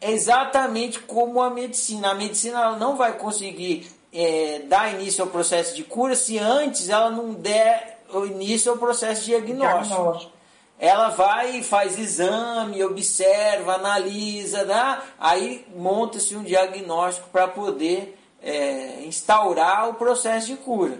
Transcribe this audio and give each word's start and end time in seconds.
exatamente 0.00 1.00
como 1.00 1.42
a 1.42 1.50
medicina. 1.50 2.10
A 2.10 2.14
medicina 2.14 2.76
não 2.76 2.96
vai 2.96 3.18
conseguir 3.18 3.90
é, 4.12 4.62
dar 4.66 4.92
início 4.94 5.22
ao 5.22 5.30
processo 5.30 5.74
de 5.74 5.84
cura 5.84 6.16
se 6.16 6.38
antes 6.38 6.88
ela 6.88 7.10
não 7.10 7.32
der 7.32 8.00
início 8.26 8.72
ao 8.72 8.78
processo 8.78 9.24
diagnóstico. 9.24 9.94
diagnóstico. 9.94 10.32
Ela 10.78 11.10
vai 11.10 11.58
e 11.58 11.62
faz 11.62 11.98
exame, 11.98 12.82
observa, 12.82 13.74
analisa, 13.74 14.64
né? 14.64 15.02
aí 15.18 15.66
monta-se 15.76 16.34
um 16.34 16.42
diagnóstico 16.42 17.28
para 17.28 17.46
poder 17.46 18.18
é, 18.42 19.02
instaurar 19.04 19.90
o 19.90 19.94
processo 19.94 20.46
de 20.46 20.56
cura. 20.56 20.98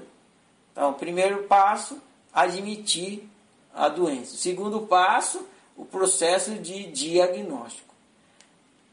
Então, 0.72 0.92
primeiro 0.92 1.44
passo, 1.44 1.98
admitir 2.32 3.26
a 3.74 3.88
doença. 3.88 4.36
segundo 4.36 4.80
passo, 4.82 5.46
o 5.76 5.84
processo 5.84 6.52
de 6.52 6.84
diagnóstico. 6.90 7.89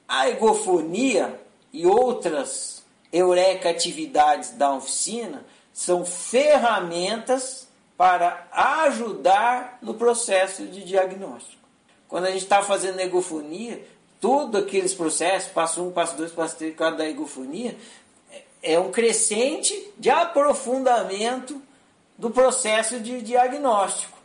A 0.07 0.29
egofonia 0.29 1.39
e 1.73 1.85
outras 1.85 2.83
eureka 3.11 3.69
atividades 3.69 4.51
da 4.51 4.73
oficina 4.73 5.45
são 5.73 6.05
ferramentas 6.05 7.67
para 7.97 8.47
ajudar 8.51 9.79
no 9.81 9.95
processo 9.95 10.65
de 10.65 10.83
diagnóstico. 10.83 11.61
Quando 12.07 12.25
a 12.25 12.31
gente 12.31 12.43
está 12.43 12.61
fazendo 12.61 12.99
egofonia, 12.99 13.85
todos 14.21 14.61
aqueles 14.61 14.93
processos, 14.93 15.51
passo 15.51 15.83
1, 15.83 15.87
um, 15.87 15.91
passo 15.91 16.15
2, 16.15 16.31
passo 16.31 16.55
3, 16.57 16.75
cada 16.75 16.97
da 16.97 17.09
egofonia, 17.09 17.75
é 18.61 18.79
um 18.79 18.91
crescente 18.91 19.91
de 19.97 20.09
aprofundamento 20.09 21.61
do 22.17 22.29
processo 22.29 22.99
de 22.99 23.21
diagnóstico. 23.21 24.16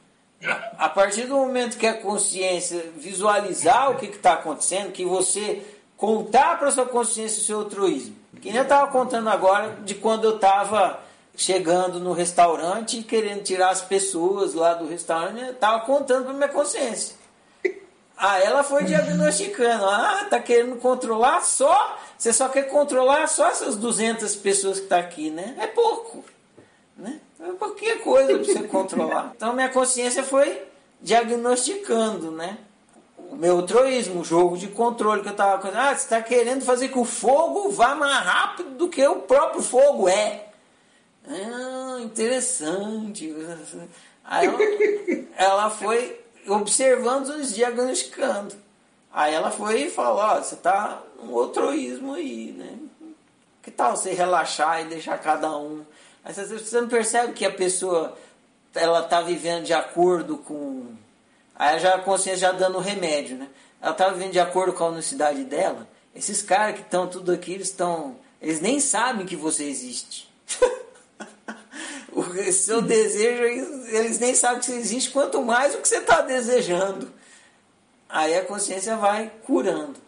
A 0.78 0.88
partir 0.88 1.26
do 1.26 1.34
momento 1.34 1.78
que 1.78 1.86
a 1.86 1.94
consciência 1.94 2.84
visualizar 2.96 3.90
o 3.90 3.96
que 3.96 4.06
está 4.06 4.34
acontecendo, 4.34 4.92
que 4.92 5.04
você 5.04 5.62
contar 5.96 6.58
para 6.58 6.70
sua 6.70 6.86
consciência 6.86 7.40
o 7.40 7.44
seu 7.44 7.58
altruísmo. 7.60 8.16
Que 8.40 8.48
nem 8.48 8.56
eu 8.56 8.64
estava 8.64 8.90
contando 8.90 9.28
agora 9.28 9.76
de 9.84 9.94
quando 9.94 10.24
eu 10.24 10.34
estava 10.34 11.00
chegando 11.36 12.00
no 12.00 12.12
restaurante 12.12 12.98
e 12.98 13.02
querendo 13.04 13.42
tirar 13.42 13.70
as 13.70 13.80
pessoas 13.80 14.52
lá 14.54 14.74
do 14.74 14.88
restaurante, 14.88 15.40
eu 15.40 15.52
estava 15.52 15.80
contando 15.80 16.24
para 16.24 16.34
minha 16.34 16.48
consciência. 16.48 17.16
Ah, 18.16 18.38
ela 18.38 18.62
foi 18.62 18.84
diagnosticando. 18.84 19.84
Ah, 19.84 20.26
tá 20.28 20.38
querendo 20.38 20.76
controlar 20.76 21.40
só. 21.40 21.98
Você 22.16 22.32
só 22.32 22.48
quer 22.48 22.64
controlar 22.64 23.26
só 23.26 23.48
essas 23.48 23.76
200 23.76 24.36
pessoas 24.36 24.78
que 24.78 24.86
tá 24.86 24.98
aqui, 24.98 25.30
né? 25.30 25.56
É 25.58 25.66
pouco. 25.66 26.24
É 27.42 27.52
pouquinha 27.54 27.98
coisa 27.98 28.34
para 28.34 28.44
você 28.44 28.62
controlar. 28.62 29.32
Então 29.36 29.52
minha 29.52 29.68
consciência 29.68 30.22
foi 30.22 30.62
diagnosticando, 31.00 32.30
né? 32.30 32.58
O 33.18 33.34
meu 33.34 33.56
altruísmo, 33.56 34.20
o 34.20 34.24
jogo 34.24 34.56
de 34.56 34.68
controle 34.68 35.22
que 35.22 35.28
eu 35.28 35.32
estava. 35.32 35.68
Ah, 35.74 35.88
você 35.88 36.04
está 36.04 36.22
querendo 36.22 36.64
fazer 36.64 36.88
que 36.88 36.98
o 36.98 37.04
fogo 37.04 37.70
vá 37.70 37.94
mais 37.94 38.24
rápido 38.24 38.70
do 38.76 38.88
que 38.88 39.04
o 39.04 39.16
próprio 39.16 39.60
fogo 39.60 40.08
é. 40.08 40.46
Ah, 41.26 41.98
interessante. 42.00 43.34
Aí 44.24 44.46
ela, 44.46 44.58
ela 45.36 45.70
foi 45.70 46.20
observando 46.46 47.40
e 47.40 47.46
diagnosticando. 47.46 48.54
Aí 49.12 49.34
ela 49.34 49.50
foi 49.50 49.82
e 49.82 49.90
falou, 49.90 50.20
ó, 50.20 50.40
você 50.40 50.54
está 50.54 51.02
um 51.22 51.36
altruísmo 51.36 52.14
aí, 52.14 52.52
né? 52.52 52.78
Que 53.62 53.70
tal 53.70 53.96
você 53.96 54.12
relaxar 54.12 54.80
e 54.80 54.84
deixar 54.84 55.18
cada 55.18 55.56
um 55.56 55.84
Aí 56.24 56.32
você 56.32 56.80
não 56.80 56.88
percebe 56.88 57.32
que 57.32 57.44
a 57.44 57.50
pessoa 57.50 58.16
ela 58.74 59.00
está 59.00 59.20
vivendo 59.20 59.64
de 59.64 59.72
acordo 59.72 60.38
com. 60.38 60.94
Aí 61.54 61.78
já 61.78 61.94
a 61.94 61.98
consciência 61.98 62.48
já 62.48 62.52
dando 62.52 62.78
remédio, 62.78 63.36
né? 63.36 63.48
Ela 63.80 63.92
está 63.92 64.08
vivendo 64.08 64.32
de 64.32 64.40
acordo 64.40 64.72
com 64.72 64.84
a 64.84 64.88
unicidade 64.88 65.44
dela. 65.44 65.88
Esses 66.14 66.42
caras 66.42 66.76
que 66.76 66.82
estão 66.82 67.08
tudo 67.08 67.32
aqui, 67.32 67.52
eles 67.52 67.68
estão. 67.68 68.16
Eles 68.40 68.60
nem 68.60 68.80
sabem 68.80 69.26
que 69.26 69.36
você 69.36 69.64
existe. 69.64 70.30
o 72.12 72.24
seu 72.52 72.82
desejo, 72.82 73.42
eles 73.88 74.18
nem 74.18 74.34
sabem 74.34 74.60
que 74.60 74.66
você 74.66 74.74
existe, 74.74 75.10
quanto 75.10 75.42
mais 75.42 75.74
o 75.74 75.78
que 75.78 75.88
você 75.88 75.98
está 75.98 76.20
desejando. 76.20 77.12
Aí 78.08 78.36
a 78.36 78.44
consciência 78.44 78.96
vai 78.96 79.32
curando. 79.44 79.98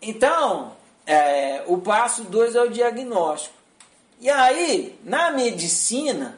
Então, 0.00 0.76
é, 1.06 1.62
o 1.66 1.78
passo 1.78 2.24
2 2.24 2.54
é 2.54 2.62
o 2.62 2.70
diagnóstico. 2.70 3.57
E 4.20 4.28
aí, 4.28 4.98
na 5.04 5.30
medicina, 5.30 6.36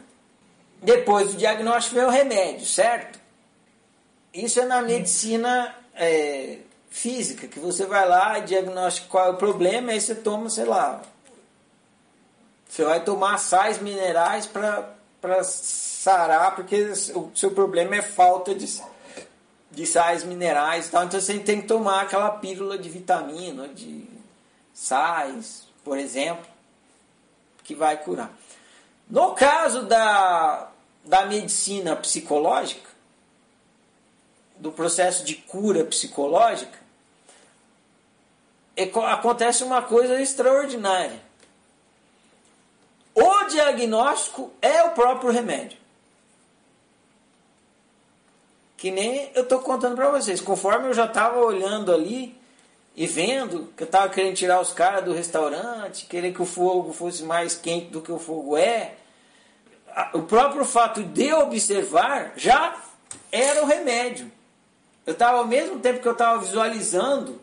depois 0.83 1.31
do 1.31 1.37
diagnóstico 1.37 1.97
vem 1.97 2.05
o 2.05 2.11
remédio, 2.11 2.67
certo? 2.67 3.19
Isso 4.35 4.61
é 4.61 4.67
na 4.67 4.83
medicina 4.83 5.75
é, 5.95 6.59
física, 6.91 7.49
que 7.49 7.59
você 7.59 7.87
vai 7.87 8.07
lá 8.07 8.39
e 8.39 8.43
diagnostica 8.43 9.09
qual 9.09 9.27
é 9.27 9.31
o 9.31 9.37
problema, 9.37 9.93
aí 9.93 10.01
você 10.01 10.15
toma, 10.15 10.51
sei 10.51 10.67
lá, 10.67 11.01
você 12.69 12.85
vai 12.85 13.03
tomar 13.03 13.39
sais 13.39 13.81
minerais 13.81 14.47
para 14.47 15.43
sarar, 15.43 16.55
porque 16.55 16.83
o 17.15 17.31
seu 17.35 17.51
problema 17.51 17.97
é 17.97 18.03
falta 18.03 18.55
de, 18.55 18.67
de 19.71 19.87
sais 19.87 20.23
minerais 20.23 20.87
e 20.87 20.91
tal. 20.91 21.05
Então 21.05 21.19
você 21.19 21.39
tem 21.41 21.63
que 21.63 21.67
tomar 21.67 22.03
aquela 22.03 22.31
pílula 22.31 22.79
de 22.79 22.89
vitamina, 22.89 23.69
de 23.69 24.07
sais, 24.73 25.65
por 25.83 25.99
exemplo 25.99 26.60
que 27.71 27.75
vai 27.77 27.97
curar. 27.99 28.33
No 29.09 29.33
caso 29.33 29.83
da, 29.83 30.69
da 31.05 31.25
medicina 31.27 31.95
psicológica, 31.95 32.91
do 34.57 34.73
processo 34.73 35.25
de 35.25 35.37
cura 35.37 35.85
psicológica, 35.85 36.77
acontece 39.09 39.63
uma 39.63 39.83
coisa 39.83 40.21
extraordinária. 40.21 41.21
O 43.15 43.45
diagnóstico 43.45 44.53
é 44.61 44.83
o 44.83 44.91
próprio 44.91 45.31
remédio. 45.31 45.79
Que 48.77 48.91
nem 48.91 49.31
eu 49.33 49.45
estou 49.45 49.61
contando 49.61 49.95
para 49.95 50.11
vocês. 50.11 50.41
Conforme 50.41 50.89
eu 50.89 50.95
já 50.95 51.05
estava 51.05 51.39
olhando 51.39 51.93
ali, 51.93 52.37
e 52.97 53.07
vendo 53.07 53.73
que 53.77 53.83
eu 53.83 53.87
estava 53.87 54.09
querendo 54.09 54.35
tirar 54.35 54.61
os 54.61 54.73
caras 54.73 55.05
do 55.05 55.13
restaurante, 55.13 56.07
querer 56.07 56.33
que 56.33 56.43
o 56.43 56.47
fogo 56.47 56.93
fosse 56.93 57.23
mais 57.23 57.55
quente 57.55 57.87
do 57.87 58.03
que 58.03 58.13
o 58.13 58.19
fogo 58.19 58.57
é, 58.57 58.95
o 60.13 60.23
próprio 60.23 60.65
fato 60.65 61.03
de 61.03 61.33
observar 61.33 62.33
já 62.37 62.77
era 63.33 63.63
o 63.63 63.67
remédio. 63.67 64.31
Eu 65.07 65.13
estava, 65.13 65.39
ao 65.39 65.47
mesmo 65.47 65.79
tempo 65.79 66.01
que 66.01 66.09
eu 66.09 66.13
estava 66.13 66.39
visualizando 66.41 67.41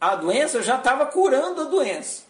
a 0.00 0.14
doença, 0.14 0.58
eu 0.58 0.62
já 0.62 0.76
estava 0.76 1.06
curando 1.06 1.62
a 1.62 1.64
doença. 1.64 2.22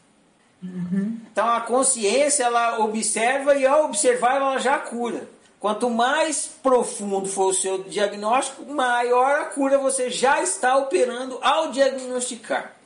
Uhum. 0.63 1.21
Então 1.31 1.49
a 1.49 1.61
consciência 1.61 2.45
ela 2.45 2.81
observa 2.81 3.55
e 3.55 3.67
ao 3.67 3.85
observar 3.85 4.37
ela 4.37 4.59
já 4.59 4.79
cura. 4.79 5.29
Quanto 5.61 5.91
mais 5.91 6.49
profundo 6.63 7.29
for 7.29 7.49
o 7.49 7.55
seu 7.55 7.83
diagnóstico, 7.83 8.65
maior 8.73 9.41
a 9.41 9.45
cura 9.47 9.77
você 9.77 10.09
já 10.09 10.41
está 10.41 10.77
operando 10.77 11.39
ao 11.43 11.73
diagnosticar. 11.73 12.78